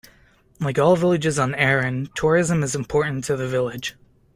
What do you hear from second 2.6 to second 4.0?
is important to the village.